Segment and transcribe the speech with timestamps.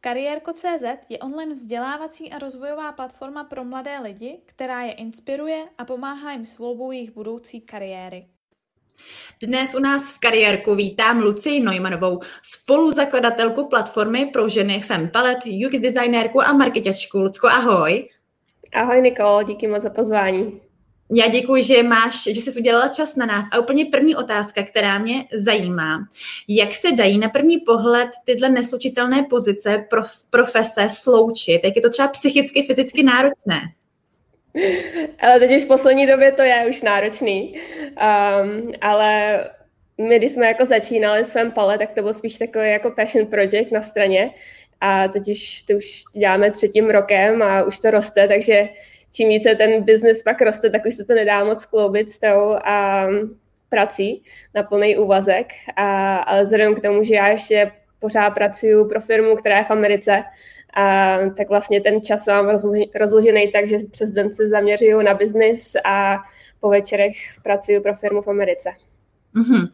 [0.00, 6.32] Kariérko.cz je online vzdělávací a rozvojová platforma pro mladé lidi, která je inspiruje a pomáhá
[6.32, 8.26] jim s volbou jejich budoucí kariéry.
[9.42, 16.42] Dnes u nás v kariérku vítám Lucii Neumannovou, spoluzakladatelku platformy pro ženy Fempalet, UX designérku
[16.42, 17.18] a marketačku.
[17.18, 18.08] Lucko, ahoj.
[18.74, 20.60] Ahoj Nikol, díky moc za pozvání.
[21.10, 23.44] Já děkuji, že máš, že jsi udělala čas na nás.
[23.52, 26.08] A úplně první otázka, která mě zajímá.
[26.48, 31.64] Jak se dají na první pohled tyhle neslučitelné pozice, prof, profese sloučit?
[31.64, 33.60] Jak je to třeba psychicky, fyzicky náročné?
[35.20, 37.54] Ale teď už v poslední době to je už náročný.
[37.54, 39.44] Um, ale
[39.98, 43.26] my, když jsme jako začínali s svém pale, tak to byl spíš takový jako passion
[43.26, 44.30] project na straně.
[44.80, 48.68] A teď už to už děláme třetím rokem a už to roste, takže
[49.12, 52.50] čím více ten biznis pak roste, tak už se to nedá moc kloubit s tou
[52.50, 54.22] um, prací
[54.54, 55.46] na plný úvazek.
[55.76, 59.70] A, ale vzhledem k tomu, že já ještě pořád pracuji pro firmu, která je v
[59.70, 60.24] Americe,
[60.74, 62.56] a, tak vlastně ten čas mám
[62.94, 66.18] rozložený tak, že přes den se zaměřuju na biznis a
[66.60, 68.70] po večerech pracuji pro firmu v Americe.
[69.34, 69.68] Mm-hmm.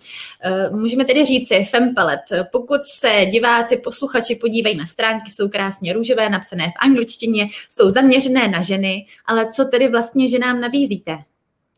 [0.71, 2.21] Můžeme tedy říci Fempelet.
[2.53, 8.49] Pokud se diváci, posluchači podívají na stránky, jsou krásně růžové, napsané v angličtině, jsou zaměřené
[8.49, 11.19] na ženy, ale co tedy vlastně ženám nabízíte?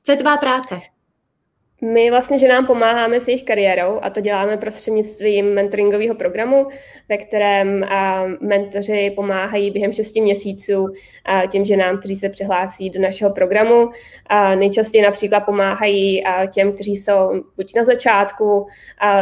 [0.02, 0.80] Co je tvá práce?
[1.92, 6.68] My vlastně, že nám pomáháme s jejich kariérou a to děláme prostřednictvím mentoringového programu,
[7.08, 7.84] ve kterém
[8.40, 10.88] mentoři pomáhají během 6 měsíců
[11.50, 13.90] těm ženám, kteří se přihlásí do našeho programu.
[14.54, 18.66] Nejčastěji například pomáhají těm, kteří jsou buď na začátku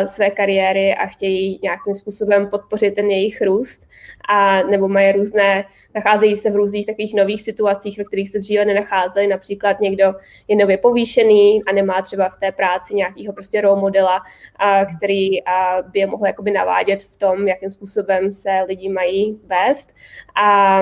[0.06, 3.88] své kariéry a chtějí nějakým způsobem podpořit ten jejich růst,
[4.28, 8.64] a nebo mají různé, nacházejí se v různých takových nových situacích, ve kterých se dříve
[8.64, 9.26] nenacházeli.
[9.26, 10.14] Například někdo
[10.48, 14.22] je nově povýšený a nemá třeba v té práci nějakého prostě role modela,
[14.56, 19.40] a, který a, by je mohl jakoby navádět v tom, jakým způsobem se lidi mají
[19.46, 19.94] vést.
[20.36, 20.80] A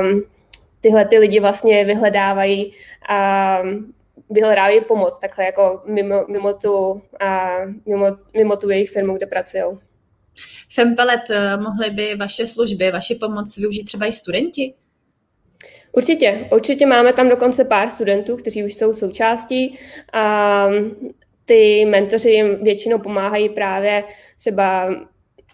[0.80, 2.72] tyhle ty lidi vlastně vyhledávají
[3.08, 3.62] a,
[4.30, 9.62] vyhledávají pomoc takhle jako mimo, mimo, tu, a, mimo, mimo tu jejich firmu, kde pracují.
[10.74, 14.74] Fempelet, eh, mohly by vaše služby, vaši pomoc využít třeba i studenti?
[15.92, 19.78] Určitě, určitě máme tam dokonce pár studentů, kteří už jsou součástí
[20.12, 20.68] a
[21.44, 24.04] ty mentoři jim většinou pomáhají právě
[24.38, 24.94] třeba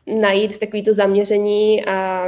[0.06, 2.26] najít takový to zaměření a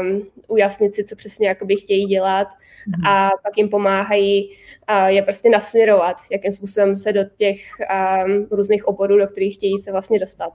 [0.49, 2.49] ujasnit si, co přesně jakoby chtějí dělat
[2.87, 3.07] mm.
[3.07, 4.51] a pak jim pomáhají
[4.87, 7.61] a je prostě nasměrovat, jakým způsobem se do těch
[8.27, 10.53] um, různých oborů, do kterých chtějí se vlastně dostat.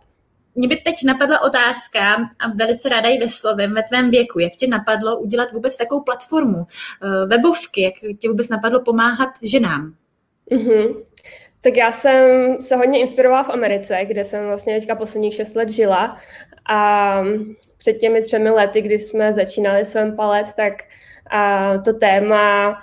[0.55, 4.39] Mě by teď napadla otázka a velice ráda ji vyslovím ve tvém věku.
[4.39, 9.95] Jak tě napadlo udělat vůbec takovou platformu, uh, webovky, jak tě vůbec napadlo pomáhat ženám?
[10.51, 11.03] Mm-hmm.
[11.61, 12.21] Tak já jsem
[12.61, 16.17] se hodně inspirovala v Americe, kde jsem vlastně teďka posledních šest let žila
[16.69, 17.21] a
[17.77, 20.73] před těmi třemi lety, kdy jsme začínali svém palec, tak
[21.29, 22.77] a to téma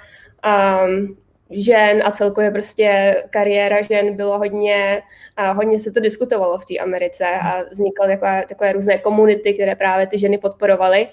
[0.46, 1.16] um,
[1.52, 5.02] žen a celkově prostě kariéra žen bylo hodně,
[5.36, 9.76] a hodně se to diskutovalo v té Americe a vznikaly takové, takové různé komunity, které
[9.76, 11.08] právě ty ženy podporovaly.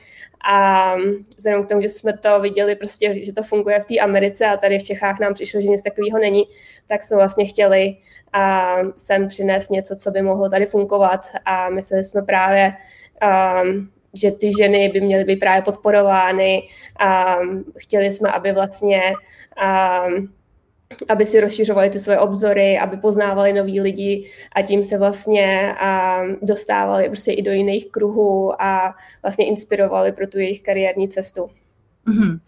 [0.51, 0.95] A
[1.37, 4.57] vzhledem k tomu, že jsme to viděli prostě, že to funguje v té Americe a
[4.57, 6.43] tady v Čechách nám přišlo, že nic takového není,
[6.87, 7.97] tak jsme vlastně chtěli
[8.33, 11.25] a sem přinést něco, co by mohlo tady fungovat.
[11.45, 12.73] A mysleli jsme právě
[13.63, 16.63] um, že ty ženy by měly být právě podporovány
[16.99, 17.37] a
[17.77, 19.01] chtěli jsme, aby vlastně
[19.57, 20.05] a,
[21.09, 26.21] aby si rozšiřovali ty svoje obzory, aby poznávali nový lidi a tím se vlastně a,
[26.41, 31.49] dostávali prostě i do jiných kruhů a vlastně inspirovali pro tu jejich kariérní cestu.
[32.07, 32.39] Mm-hmm.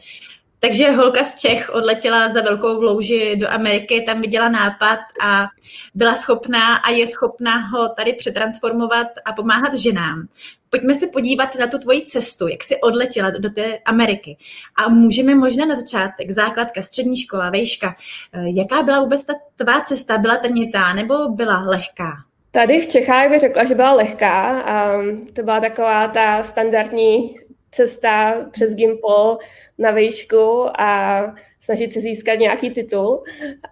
[0.63, 5.47] Takže holka z Čech odletěla za velkou louži do Ameriky, tam viděla nápad a
[5.95, 10.27] byla schopná a je schopná ho tady přetransformovat a pomáhat ženám.
[10.69, 14.37] Pojďme se podívat na tu tvoji cestu, jak jsi odletěla do té Ameriky.
[14.85, 17.95] A můžeme možná na začátek, základka, střední škola, vejška,
[18.33, 20.17] eh, jaká byla vůbec ta tvá cesta?
[20.17, 22.11] Byla trnitá nebo byla lehká?
[22.51, 24.63] Tady v Čechách bych řekla, že byla lehká.
[24.99, 27.35] Um, to byla taková ta standardní
[27.71, 29.37] cesta přes Gimpol
[29.77, 31.21] na výšku a
[31.59, 33.23] snažit se získat nějaký titul.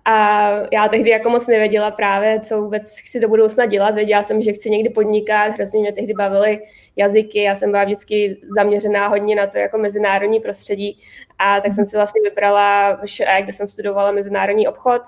[0.06, 3.96] A já tehdy jako moc nevěděla právě, co vůbec chci do budoucna dělat.
[3.96, 6.60] Věděla jsem, že chci někdy podnikat, hrozně mě tehdy bavily
[6.96, 11.02] jazyky, já jsem byla vždycky zaměřená hodně na to jako mezinárodní prostředí.
[11.40, 15.02] A tak jsem si vlastně vybrala ŠE, kde jsem studovala mezinárodní obchod.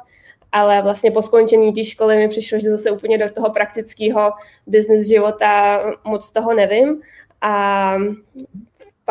[0.52, 4.32] Ale vlastně po skončení té školy mi přišlo, že zase úplně do toho praktického
[4.68, 7.02] business života moc toho nevím.
[7.42, 7.96] A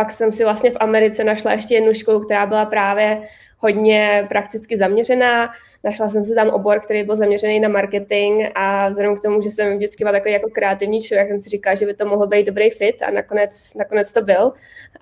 [0.00, 3.22] pak jsem si vlastně v Americe našla ještě jednu školu, která byla právě
[3.58, 5.52] hodně prakticky zaměřená.
[5.84, 9.50] Našla jsem si tam obor, který byl zaměřený na marketing a vzhledem k tomu, že
[9.50, 12.46] jsem vždycky byla takový jako kreativní člověk, jsem si říkala, že by to mohlo být
[12.46, 14.52] dobrý fit a nakonec, nakonec to byl.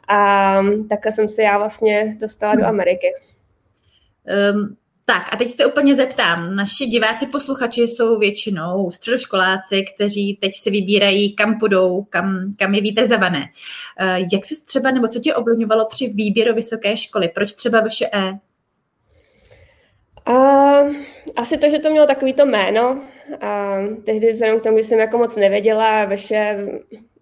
[0.08, 3.06] A takhle jsem se já vlastně dostala do Ameriky.
[4.52, 4.76] Um,
[5.08, 6.56] tak a teď se úplně zeptám.
[6.56, 12.80] Naši diváci posluchači jsou většinou středoškoláci, kteří teď se vybírají, kam půjdou, kam, kam je
[12.80, 13.40] vítr zavané.
[13.40, 17.28] Uh, jak se třeba, nebo co tě ovlivňovalo při výběru vysoké školy?
[17.28, 18.38] Proč třeba VŠE?
[20.28, 20.94] Uh,
[21.36, 22.90] asi to, že to mělo takový to jméno.
[22.92, 26.58] Uh, tehdy vzhledem k tomu, že jsem jako moc nevěděla, veše,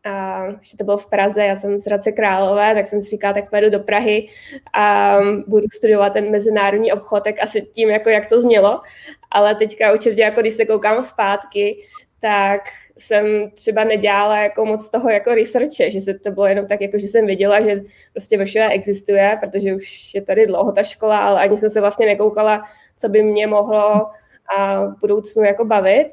[0.07, 3.35] uh, že to bylo v Praze, já jsem z Hradce Králové, tak jsem si říkala,
[3.35, 4.29] tak pojedu do Prahy
[4.75, 5.17] a
[5.47, 8.81] budu studovat ten mezinárodní obchod, tak asi tím, jako jak to znělo.
[9.31, 11.79] Ale teďka určitě, jako když se koukám zpátky,
[12.21, 12.61] tak
[12.99, 16.99] jsem třeba nedělala jako moc toho jako researche, že se to bylo jenom tak, jako
[16.99, 17.81] že jsem věděla, že
[18.13, 22.07] prostě VŠE existuje, protože už je tady dlouho ta škola, ale ani jsem se vlastně
[22.07, 22.63] nekoukala,
[22.97, 24.11] co by mě mohlo
[24.57, 26.09] a v budoucnu jako bavit.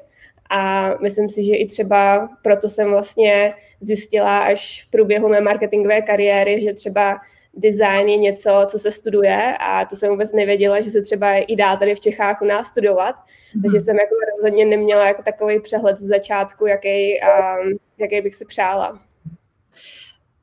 [0.55, 6.01] A myslím si, že i třeba proto jsem vlastně zjistila až v průběhu mé marketingové
[6.01, 7.21] kariéry, že třeba
[7.53, 11.55] design je něco, co se studuje a to jsem vůbec nevěděla, že se třeba i
[11.55, 13.15] dá tady v Čechách u nás studovat.
[13.55, 13.61] Mm.
[13.61, 18.45] Takže jsem jako rozhodně neměla jako takový přehled z začátku, jaký, um, jaký bych si
[18.45, 18.99] přála.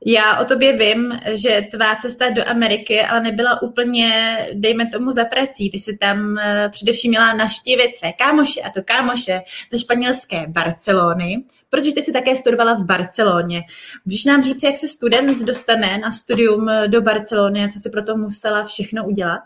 [0.05, 5.25] Já o tobě vím, že tvá cesta do Ameriky ale nebyla úplně, dejme tomu, za
[5.25, 5.69] prací.
[5.69, 11.43] Ty jsi tam eh, především měla naštívit své kámoše a to kámoše ze španělské Barcelony,
[11.69, 13.61] protože ty jsi také studovala v Barceloně.
[14.05, 18.17] Můžeš nám říct, jak se student dostane na studium do Barcelony a co si proto
[18.17, 19.41] musela všechno udělat?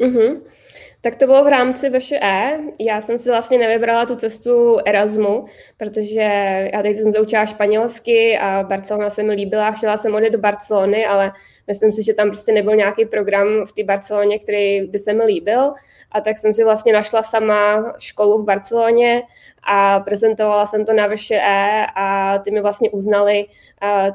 [0.00, 0.40] Mm-hmm.
[1.00, 2.58] Tak to bylo v rámci VŠE.
[2.78, 5.44] Já jsem si vlastně nevybrala tu cestu Erasmu,
[5.76, 6.20] protože
[6.72, 9.70] já teď jsem zaučila španělsky a Barcelona se mi líbila.
[9.70, 11.32] Chtěla jsem odejít do Barcelony, ale
[11.66, 15.24] myslím si, že tam prostě nebyl nějaký program v té Barceloně, který by se mi
[15.24, 15.72] líbil.
[16.12, 19.22] A tak jsem si vlastně našla sama školu v Barceloně
[19.62, 23.46] a prezentovala jsem to na VŠE a ty mi vlastně uznali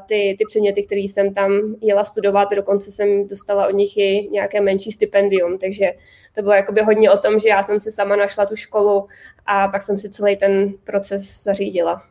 [0.06, 2.50] ty, ty předměty, které jsem tam jela studovat.
[2.50, 5.92] Dokonce jsem dostala od nich i nějaké menší stipendium, takže
[6.34, 9.08] to bylo jakoby hodně o tom, že já jsem si sama našla tu školu
[9.46, 12.02] a pak jsem si celý ten proces zařídila.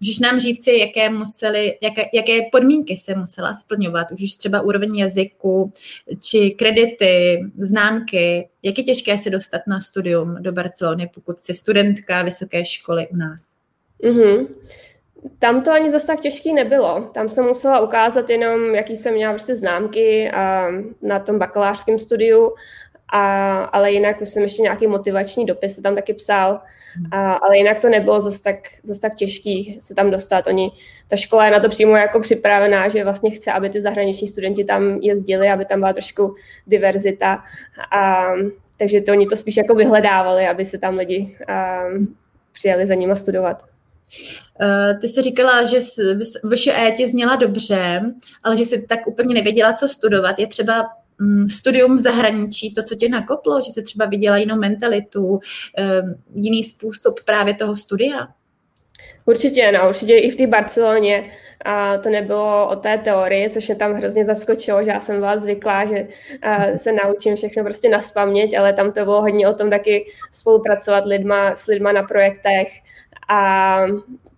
[0.00, 5.72] Můžeš nám říci, jaké, museli, jaké, jaké podmínky se musela splňovat, už třeba úroveň jazyku,
[6.20, 12.22] či kredity, známky, jak je těžké se dostat na studium do Barcelony, pokud jsi studentka
[12.22, 13.52] vysoké školy u nás?
[14.04, 14.46] Mm-hmm.
[15.38, 17.10] Tam to ani zase tak těžký nebylo.
[17.14, 20.68] Tam jsem musela ukázat jenom, jaký jsem měla prostě známky a
[21.02, 22.54] na tom bakalářském studiu
[23.12, 26.60] a, ale jinak už jsem ještě nějaký motivační dopis se tam taky psal,
[27.10, 30.46] a, ale jinak to nebylo zase tak, zase tak těžký se tam dostat.
[30.46, 30.70] Oni,
[31.08, 34.64] ta škola je na to přímo jako připravená, že vlastně chce, aby ty zahraniční studenti
[34.64, 36.34] tam jezdili, aby tam byla trošku
[36.66, 37.42] diverzita.
[37.92, 38.32] A,
[38.76, 41.82] takže to oni to spíš jako vyhledávali, aby se tam lidi a,
[42.52, 43.62] přijeli za nima studovat.
[44.60, 45.78] Uh, ty jsi říkala, že
[46.44, 48.02] vaše tě zněla dobře,
[48.42, 50.38] ale že jsi tak úplně nevěděla, co studovat.
[50.38, 50.88] Je třeba
[51.50, 55.40] studium v zahraničí, to, co tě nakoplo, že se třeba viděla jinou mentalitu,
[56.34, 58.28] jiný způsob právě toho studia?
[59.24, 61.30] Určitě, no, určitě i v té Barceloně
[61.64, 65.38] a to nebylo o té teorii, což mě tam hrozně zaskočilo, že já jsem byla
[65.38, 66.08] zvyklá, že
[66.76, 71.56] se naučím všechno prostě naspamět, ale tam to bylo hodně o tom taky spolupracovat lidma,
[71.56, 72.68] s lidma na projektech
[73.28, 73.80] a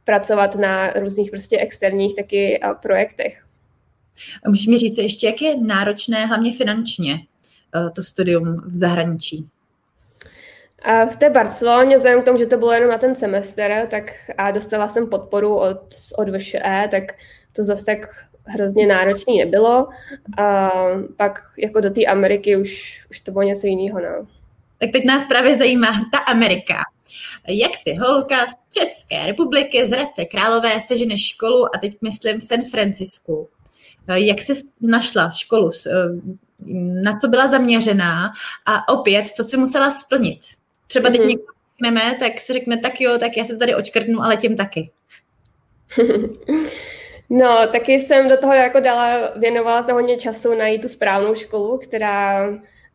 [0.04, 3.44] pracovat na různých prostě externích taky projektech.
[4.48, 7.20] Můžeš mi říct ještě, jak je náročné, hlavně finančně,
[7.76, 9.48] eh, to studium v zahraničí?
[10.82, 14.12] A v té Barceloně, vzhledem k tomu, že to bylo jenom na ten semestr, tak
[14.38, 15.80] a dostala jsem podporu od,
[16.16, 17.04] od VŠE, tak
[17.52, 17.98] to zase tak
[18.44, 19.88] hrozně náročný nebylo.
[20.38, 20.70] A
[21.16, 24.00] pak jako do té Ameriky už, už to bylo něco jiného.
[24.00, 24.26] No.
[24.78, 26.74] Tak teď nás právě zajímá ta Amerika.
[27.48, 32.44] Jak si holka z České republiky z Hradce Králové sežene školu a teď myslím v
[32.44, 33.48] San Francisku.
[34.08, 35.90] Eh, jak jsi našla školu, eh,
[37.02, 38.32] na co byla zaměřená
[38.66, 40.40] a opět, co si musela splnit.
[40.86, 41.26] Třeba teď mm-hmm.
[41.26, 44.90] někdo řekneme, tak si řekne, tak jo, tak já se tady očkrtnu, ale tím taky.
[47.32, 51.78] No, taky jsem do toho jako dala, věnovala se hodně času najít tu správnou školu,
[51.78, 52.48] která,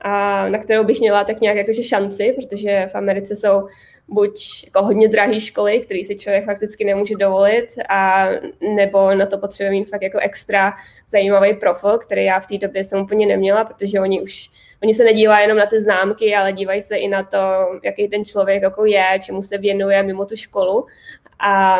[0.05, 3.67] a, na kterou bych měla tak nějak jakože šanci, protože v Americe jsou
[4.07, 8.27] buď jako hodně drahé školy, které si člověk fakticky nemůže dovolit, a
[8.75, 10.73] nebo na to potřebuje mít fakt jako extra
[11.07, 14.49] zajímavý profil, který já v té době jsem úplně neměla, protože oni už
[14.83, 17.37] oni se nedívají jenom na ty známky, ale dívají se i na to,
[17.83, 20.85] jaký ten člověk jako je, čemu se věnuje mimo tu školu.
[21.39, 21.79] A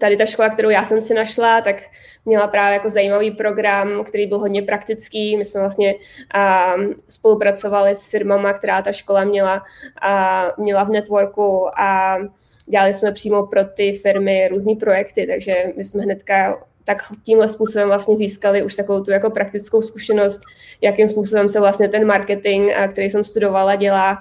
[0.00, 1.76] tady ta škola, kterou já jsem si našla, tak
[2.24, 5.36] měla právě jako zajímavý program, který byl hodně praktický.
[5.36, 11.80] My jsme vlastně um, spolupracovali s firmama, která ta škola měla, uh, měla v networku
[11.80, 12.18] a
[12.66, 17.88] dělali jsme přímo pro ty firmy různé projekty, takže my jsme hnedka tak tímhle způsobem
[17.88, 20.40] vlastně získali už takovou tu jako praktickou zkušenost,
[20.80, 24.18] jakým způsobem se vlastně ten marketing, který jsem studovala, dělá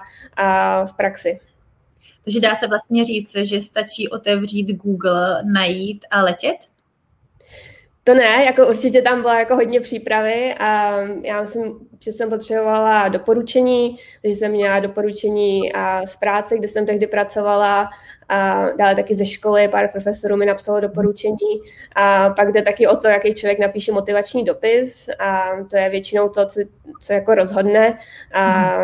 [0.85, 1.39] v praxi.
[2.23, 6.57] Takže dá se vlastně říct, že stačí otevřít Google, najít a letět?
[8.03, 13.07] To ne, jako určitě tam byla jako hodně přípravy a já myslím, že jsem potřebovala
[13.07, 17.89] doporučení, takže jsem měla doporučení a z práce, kde jsem tehdy pracovala
[18.29, 21.61] a dále taky ze školy, pár profesorů mi napsalo doporučení
[21.95, 26.29] a pak jde taky o to, jaký člověk napíše motivační dopis a to je většinou
[26.29, 26.59] to, co,
[27.01, 27.99] co jako rozhodne
[28.33, 28.77] a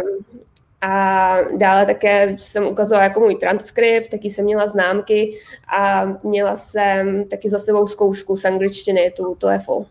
[0.82, 5.40] a dále také jsem ukazovala jako můj transkript, taky jsem měla známky
[5.78, 9.86] a měla jsem taky za sebou zkoušku z angličtiny, tu TOEFL.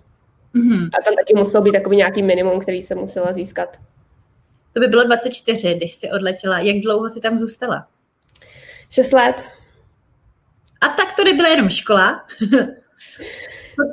[0.54, 0.86] Mm-hmm.
[0.86, 3.76] A tam taky muselo být takový nějaký minimum, který jsem musela získat.
[4.72, 6.58] To by bylo 24, když jsi odletěla.
[6.58, 7.88] Jak dlouho jsi tam zůstala?
[8.90, 9.48] 6 let.
[10.80, 12.26] A tak to nebyla jenom škola.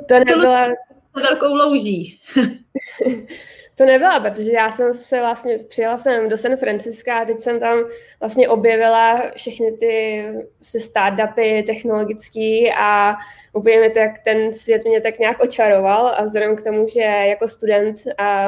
[0.08, 0.68] to nebyla...
[1.14, 2.20] Velkou louží.
[3.76, 7.60] To nebyla, protože já jsem se vlastně, přijela jsem do San Franciska a teď jsem
[7.60, 7.78] tam
[8.20, 10.24] vlastně objevila všechny ty
[10.58, 13.16] vlastně startupy technologický a
[13.52, 17.48] úplně mi tak ten svět mě tak nějak očaroval a vzhledem k tomu, že jako
[17.48, 17.96] student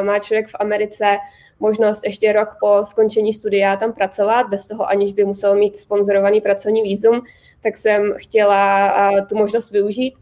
[0.02, 1.16] má člověk v Americe
[1.60, 6.40] možnost ještě rok po skončení studia tam pracovat, bez toho aniž by musel mít sponzorovaný
[6.40, 7.22] pracovní výzum,
[7.62, 8.94] tak jsem chtěla
[9.28, 10.14] tu možnost využít.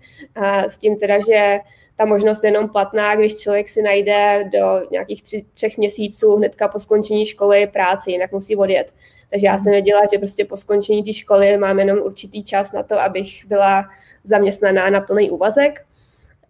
[0.68, 1.58] S tím teda, že
[1.96, 6.68] ta možnost je jenom platná, když člověk si najde do nějakých tři, třech měsíců hnedka
[6.68, 8.94] po skončení školy práci, jinak musí odjet.
[9.30, 12.82] Takže já jsem věděla, že prostě po skončení té školy mám jenom určitý čas na
[12.82, 13.88] to, abych byla
[14.24, 15.84] zaměstnaná na plný úvazek.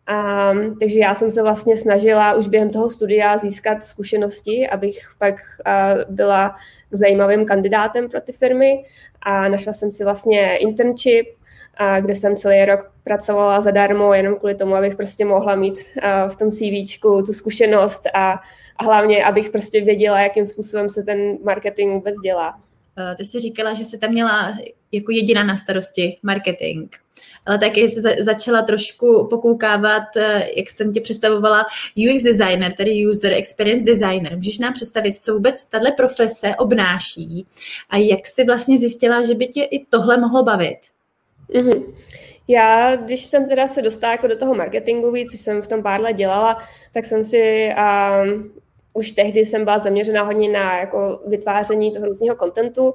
[0.06, 5.34] A, takže já jsem se vlastně snažila už během toho studia získat zkušenosti, abych pak
[5.64, 6.54] a, byla
[6.90, 8.84] zajímavým kandidátem pro ty firmy
[9.22, 11.26] a našla jsem si vlastně internship,
[11.76, 15.78] a kde jsem celý rok pracovala zadarmo jenom kvůli tomu, abych prostě mohla mít
[16.28, 18.40] v tom CVčku tu zkušenost a,
[18.76, 22.61] a hlavně, abych prostě věděla, jakým způsobem se ten marketing vůbec dělá.
[23.16, 24.54] Ty jsi říkala, že jsi tam měla
[24.93, 26.95] jako jediná na starosti marketing,
[27.47, 31.66] ale taky jsi začala trošku pokoukávat, e, jak jsem tě představovala,
[31.97, 34.37] UX designer, tedy user experience designer.
[34.37, 37.47] Můžeš nám představit, co vůbec tahle profese obnáší
[37.90, 40.78] a jak jsi vlastně zjistila, že by tě i tohle mohlo bavit?
[41.50, 41.94] Mm-hmm.
[42.48, 46.00] Já, když jsem teda se dostala jako do toho marketingu, což jsem v tom pár
[46.00, 46.58] let dělala,
[46.92, 47.70] tak jsem si
[48.24, 48.52] um,
[48.94, 52.94] už tehdy jsem byla zaměřená hodně na jako vytváření toho různého kontentu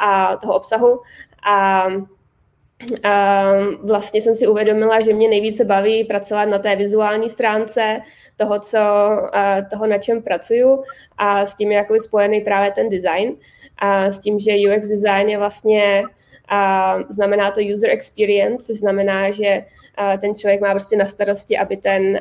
[0.00, 1.00] a toho obsahu
[1.46, 1.86] a
[3.02, 3.44] a
[3.82, 8.00] vlastně jsem si uvědomila, že mě nejvíce baví pracovat na té vizuální stránce
[8.36, 8.78] toho, co,
[9.70, 10.82] toho na čem pracuju
[11.18, 13.36] a s tím je jako spojený právě ten design
[13.78, 16.04] a s tím, že UX design je vlastně
[16.50, 19.64] a znamená to user experience, což znamená, že
[20.20, 22.20] ten člověk má prostě na starosti, aby ten,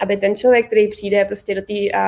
[0.00, 1.98] aby ten člověk, který přijde prostě do té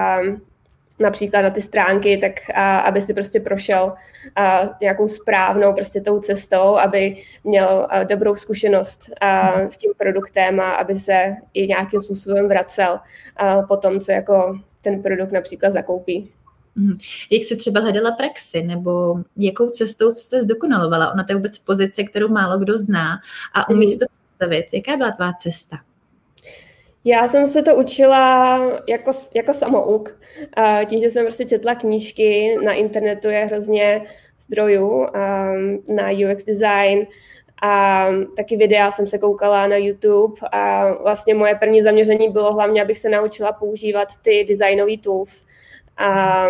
[1.00, 3.92] například na ty stránky, tak a, aby si prostě prošel
[4.36, 10.60] a, nějakou správnou prostě tou cestou, aby měl a, dobrou zkušenost a, s tím produktem
[10.60, 12.98] a aby se i nějakým způsobem vracel
[13.36, 16.32] a, po tom, co jako ten produkt například zakoupí.
[16.76, 16.98] Mhm.
[17.30, 21.12] Jak jsi třeba hledala praxi, nebo jakou cestou jsi se zdokonalovala?
[21.12, 23.18] Ona to je vůbec pozice, kterou málo kdo zná
[23.54, 24.66] a umí si to představit.
[24.72, 25.76] Jaká byla tvá cesta?
[27.04, 28.58] Já jsem se to učila
[28.88, 30.20] jako, jako samouk.
[30.86, 34.02] Tím, že jsem prostě četla knížky, na internetu je hrozně
[34.38, 35.08] zdrojů um,
[35.96, 37.06] na UX design,
[37.62, 42.82] a taky videa jsem se koukala na YouTube a vlastně moje první zaměření bylo hlavně,
[42.82, 45.46] abych se naučila používat ty designové tools.
[46.00, 46.49] A,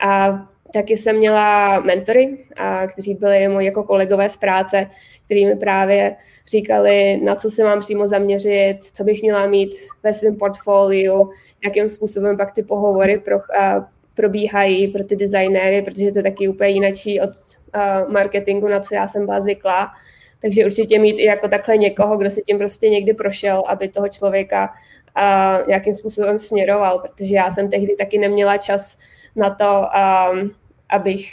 [0.00, 4.90] a taky jsem měla mentory, a, kteří byli moji jako kolegové z práce,
[5.24, 6.16] kteří mi právě
[6.50, 9.70] říkali, na co se mám přímo zaměřit, co bych měla mít
[10.02, 11.30] ve svém portfoliu,
[11.64, 16.48] jakým způsobem pak ty pohovory pro, a, probíhají pro ty designéry, protože to je taky
[16.48, 17.30] úplně jinačí od
[17.72, 19.88] a, marketingu, na co já jsem byla zvyklá.
[20.42, 24.08] Takže určitě mít i jako takhle někoho, kdo si tím prostě někdy prošel, aby toho
[24.08, 24.74] člověka
[25.16, 28.98] a, nějakým způsobem směroval, protože já jsem tehdy taky neměla čas
[29.36, 30.32] na to, a,
[30.88, 31.28] abych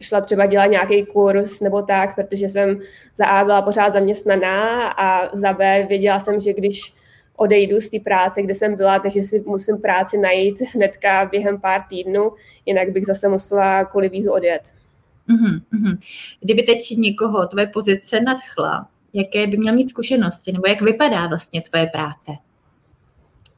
[0.00, 2.78] šla třeba dělat nějaký kurz nebo tak, protože jsem
[3.14, 6.94] za A byla pořád zaměstnaná a za B věděla jsem, že když
[7.36, 11.80] odejdu z té práce, kde jsem byla, takže si musím práci najít hnedka během pár
[11.82, 12.32] týdnů,
[12.66, 14.62] jinak bych zase musela kvůli vízu odjet.
[15.28, 15.98] Mm-hmm.
[16.40, 21.62] Kdyby teď někoho tvé pozice nadchla, jaké by měl mít zkušenosti, nebo jak vypadá vlastně
[21.62, 22.32] tvoje práce?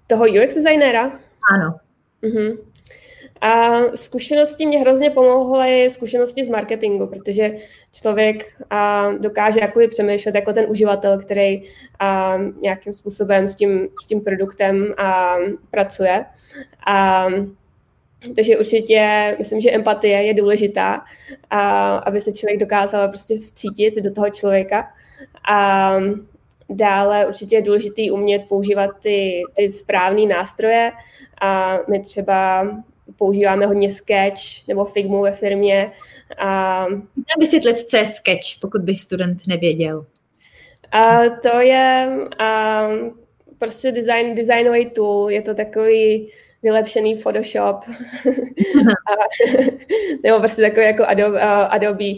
[0.07, 1.13] Toho UX designéra?
[1.51, 1.75] Ano.
[2.23, 2.59] Uh-huh.
[3.41, 7.55] A zkušenosti mě hrozně pomohly zkušenosti z marketingu, protože
[7.93, 11.63] člověk a, dokáže jakoby přemýšlet jako ten uživatel, který
[11.99, 15.37] a, nějakým způsobem s tím, s tím produktem a,
[15.71, 16.25] pracuje.
[16.87, 17.27] A,
[18.37, 21.05] takže určitě myslím, že empatie je důležitá,
[21.51, 24.89] a, aby se člověk dokázal prostě cítit do toho člověka.
[25.49, 25.97] A
[26.69, 30.93] dále určitě je důležitý umět používat ty, ty správné nástroje.
[31.41, 32.69] A my třeba
[33.17, 35.93] používáme hodně Sketch nebo Figmu ve firmě.
[36.39, 36.87] A...
[37.39, 40.07] vysvětlit, co je Sketch, pokud by student nevěděl.
[40.93, 42.89] A to je a,
[43.59, 46.29] prostě design, designový tool, je to takový
[46.63, 47.77] vylepšený Photoshop
[49.09, 49.13] a,
[50.23, 52.13] nebo prostě takový jako Adobe, Adobe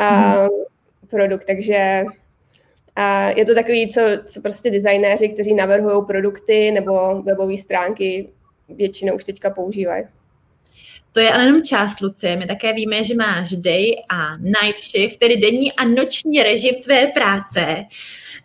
[0.00, 0.48] uh,
[1.10, 2.04] produkt, takže
[2.96, 8.28] a je to takový, co, co prostě designéři, kteří navrhují produkty nebo webové stránky,
[8.68, 10.04] většinou už teďka používají.
[11.12, 12.36] To je ale jenom část Lucie.
[12.36, 17.06] My také víme, že máš day a night shift, tedy denní a noční režim tvé
[17.06, 17.84] práce.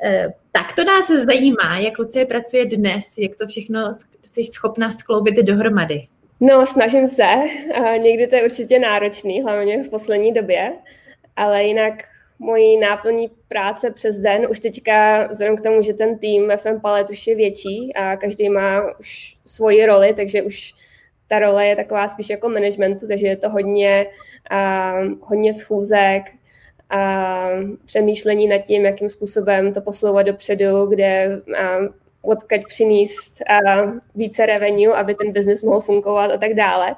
[0.04, 3.92] Eh, tak to nás zajímá, jak Lucie pracuje dnes, jak to všechno
[4.24, 6.08] jsi schopna skloubit dohromady.
[6.40, 7.28] No, snažím se.
[7.98, 10.74] Někdy to je určitě náročný, hlavně v poslední době,
[11.36, 11.94] ale jinak
[12.42, 17.10] mojí náplní práce přes den už teďka, vzhledem k tomu, že ten tým FM Palet
[17.10, 20.74] už je větší a každý má už svoji roli, takže už
[21.28, 24.06] ta role je taková spíš jako managementu, takže je to hodně,
[24.52, 26.24] uh, hodně schůzek,
[26.90, 27.48] a
[27.86, 31.88] přemýšlení nad tím, jakým způsobem to posouvat dopředu, kde uh,
[32.22, 36.96] odkaď přinést uh, více revenue, aby ten biznis mohl fungovat a tak dále.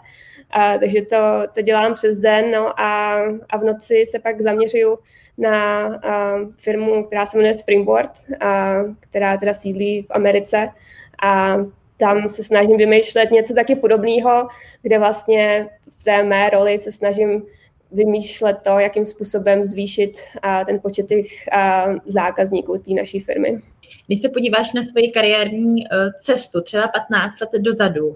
[0.57, 1.17] Uh, takže to,
[1.53, 4.99] to dělám přes den no a, a v noci se pak zaměřuju
[5.37, 10.69] na uh, firmu, která se jmenuje Springboard, uh, která teda sídlí v Americe.
[11.23, 11.57] A
[11.97, 14.47] tam se snažím vymýšlet něco taky podobného,
[14.81, 15.69] kde vlastně
[15.99, 17.43] v té mé roli se snažím
[17.93, 20.17] vymýšlet to, jakým způsobem zvýšit
[20.65, 21.27] ten počet těch
[22.05, 23.61] zákazníků té naší firmy.
[24.07, 28.15] Když se podíváš na svoji kariérní uh, cestu, třeba 15 let dozadu,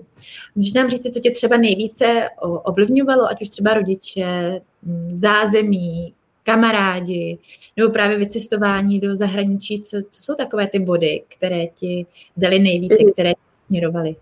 [0.55, 4.61] můžeš nám říct, co tě třeba nejvíce ovlivňovalo, ať už třeba rodiče,
[5.07, 6.13] zázemí,
[6.43, 7.37] kamarádi,
[7.77, 12.05] nebo právě vycestování do zahraničí, co, co jsou takové ty body, které ti
[12.37, 13.13] dali nejvíce, mm-hmm.
[13.13, 13.33] které
[13.65, 14.15] směrovali?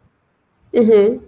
[0.74, 1.20] Mm-hmm.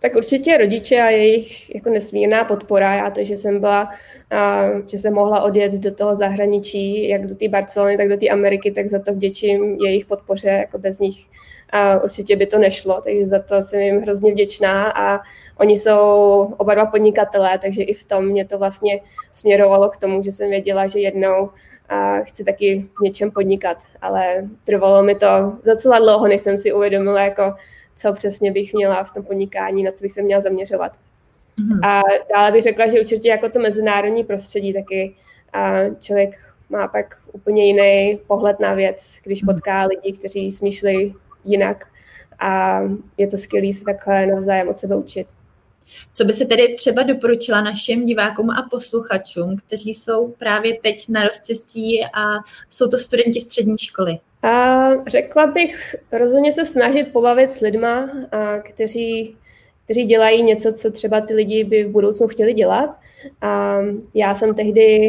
[0.00, 2.94] Tak určitě rodiče a jejich jako nesmírná podpora.
[2.94, 3.88] Já to, že jsem byla,
[4.30, 8.28] a, že jsem mohla odjet do toho zahraničí, jak do té Barcelony, tak do té
[8.28, 11.26] Ameriky, tak za to vděčím jejich podpoře, jako bez nich
[11.70, 14.90] a určitě by to nešlo, takže za to jsem jim hrozně vděčná.
[14.90, 15.20] A
[15.58, 16.00] oni jsou
[16.56, 19.00] oba dva podnikatelé, takže i v tom mě to vlastně
[19.32, 21.50] směrovalo k tomu, že jsem věděla, že jednou
[21.88, 25.26] a chci taky v něčem podnikat, ale trvalo mi to
[25.64, 27.54] docela dlouho, než jsem si uvědomila, jako
[27.98, 30.92] co přesně bych měla v tom podnikání, na co bych se měla zaměřovat.
[30.92, 31.88] Mm-hmm.
[31.88, 32.02] A
[32.34, 35.14] dále bych řekla, že určitě jako to mezinárodní prostředí taky
[35.52, 36.38] a člověk
[36.70, 39.54] má pak úplně jiný pohled na věc, když mhm.
[39.54, 41.86] potká lidi, kteří smýšlejí jinak
[42.38, 42.80] a
[43.16, 45.28] je to skvělé se takhle navzájem od sebe učit.
[46.14, 51.24] Co by se tedy třeba doporučila našim divákům a posluchačům, kteří jsou právě teď na
[51.24, 52.22] rozcestí a
[52.70, 54.18] jsou to studenti střední školy?
[54.42, 59.36] A řekla bych rozhodně se snažit pobavit s lidma, a kteří,
[59.84, 62.98] kteří dělají něco, co třeba ty lidi by v budoucnu chtěli dělat.
[63.40, 63.78] A
[64.14, 65.08] já jsem tehdy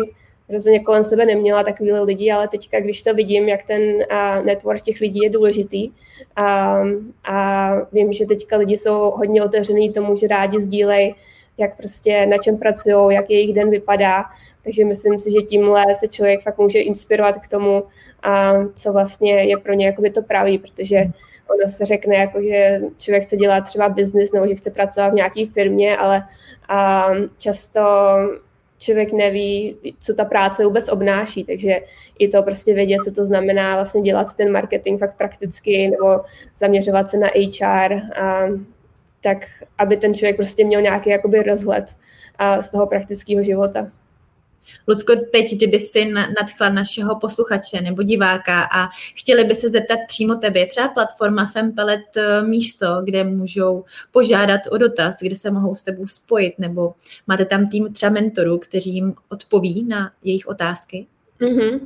[0.49, 4.81] rozhodně kolem sebe neměla takovýhle lidi, ale teďka, když to vidím, jak ten uh, network
[4.81, 5.91] těch lidí je důležitý
[6.35, 6.77] a,
[7.23, 11.15] a vím, že teďka lidi jsou hodně otevřený tomu, že rádi sdílejí,
[11.57, 14.25] jak prostě na čem pracují, jak jejich den vypadá,
[14.63, 17.83] takže myslím si, že tímhle se člověk fakt může inspirovat k tomu,
[18.23, 21.03] a co vlastně je pro ně jakoby to pravý, protože
[21.49, 25.13] ono se řekne, jako, že člověk chce dělat třeba biznis nebo že chce pracovat v
[25.13, 26.23] nějaké firmě, ale
[26.69, 27.81] a často
[28.79, 31.79] člověk neví, co ta práce vůbec obnáší, takže
[32.19, 36.21] i to prostě vědět, co to znamená vlastně dělat ten marketing fakt prakticky nebo
[36.57, 38.47] zaměřovat se na HR, a,
[39.21, 39.37] tak
[39.77, 41.85] aby ten člověk prostě měl nějaký jakoby rozhled
[42.37, 43.91] a, z toho praktického života.
[44.88, 50.36] Lucko, teď, kdyby si nadchla našeho posluchače nebo diváka a chtěli by se zeptat přímo
[50.36, 55.84] tebe, třeba platforma Fempelet eh, místo, kde můžou požádat o dotaz, kde se mohou s
[55.84, 56.93] tebou spojit, nebo
[57.27, 61.08] máte tam tým třeba mentorů, kteří jim odpoví na jejich otázky?
[61.41, 61.79] Mm-hmm.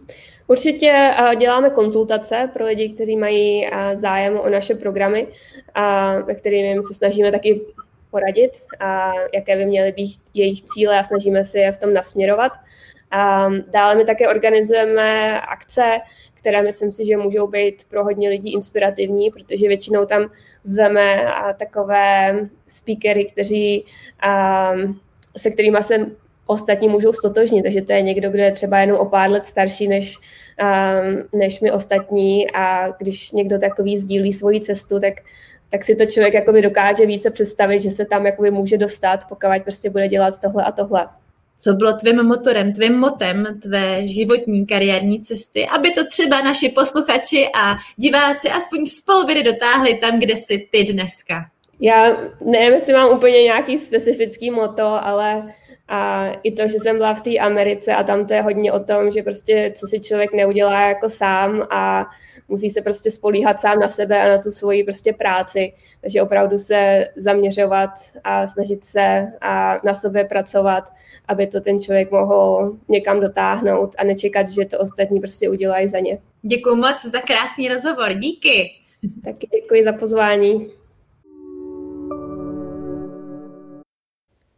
[0.48, 5.28] Určitě uh, děláme konzultace pro lidi, kteří mají uh, zájem o naše programy,
[6.26, 7.62] ve kterými se snažíme taky
[8.14, 12.52] poradit, a jaké by měly být jejich cíle a snažíme se je v tom nasměrovat.
[13.12, 16.00] A dále my také organizujeme akce,
[16.34, 20.30] které myslím si, že můžou být pro hodně lidí inspirativní, protože většinou tam
[20.64, 21.26] zveme
[21.58, 23.86] takové speakery, kteří,
[25.38, 26.06] se kterými se
[26.46, 29.88] ostatní můžou stotožnit, takže to je někdo, kdo je třeba jenom o pár let starší
[29.88, 30.18] než,
[31.34, 35.14] než my ostatní a když někdo takový sdílí svoji cestu, tak
[35.74, 39.48] tak si to člověk jakoby dokáže více představit, že se tam jakoby může dostat, pokud
[39.64, 41.08] prostě bude dělat tohle a tohle.
[41.60, 47.50] Co bylo tvým motorem, tvým motem tvé životní kariérní cesty, aby to třeba naši posluchači
[47.56, 51.46] a diváci aspoň z poloviny dotáhli tam, kde jsi ty dneska?
[51.80, 55.54] Já nevím, jestli mám úplně nějaký specifický moto, ale
[55.88, 58.80] a i to, že jsem byla v té Americe a tam to je hodně o
[58.80, 62.06] tom, že prostě co si člověk neudělá jako sám a
[62.48, 65.74] musí se prostě spolíhat sám na sebe a na tu svoji prostě práci.
[66.02, 67.90] Takže opravdu se zaměřovat
[68.24, 70.94] a snažit se a na sobě pracovat,
[71.28, 76.00] aby to ten člověk mohl někam dotáhnout a nečekat, že to ostatní prostě udělají za
[76.00, 76.20] ně.
[76.42, 78.14] Děkuji moc za krásný rozhovor.
[78.14, 78.72] Díky.
[79.24, 80.83] Taky děkuji za pozvání.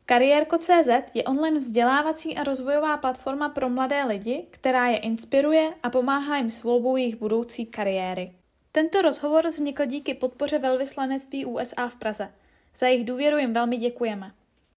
[0.08, 6.38] Kariérko.cz je online vzdělávací a rozvojová platforma pro mladé lidi, která je inspiruje a pomáhá
[6.38, 8.32] jim s volbou jejich budoucí kariéry.
[8.72, 12.34] Tento rozhovor vznikl díky podpoře velvyslanectví USA v Praze.
[12.76, 14.32] Za jejich důvěru jim velmi děkujeme.